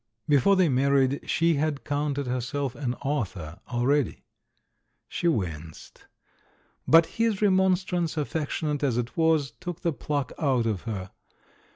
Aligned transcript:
Before 0.27 0.55
they 0.55 0.67
married 0.67 1.29
she 1.29 1.53
had 1.57 1.83
counted 1.83 2.25
herself 2.25 2.73
TIME, 2.73 2.89
THE 2.89 2.97
HUMORIST 3.03 3.33
283 3.33 3.43
an 3.45 3.51
author 3.51 3.59
already. 3.77 4.23
She 5.07 5.27
winced. 5.27 6.05
But 6.87 7.05
his 7.05 7.35
remon 7.35 7.75
strance, 7.77 8.17
affectionate 8.17 8.81
as 8.81 8.97
it 8.97 9.15
was, 9.15 9.51
took 9.59 9.81
the 9.81 9.93
pluck 9.93 10.31
out 10.39 10.65
of 10.65 10.81
her. 10.89 11.11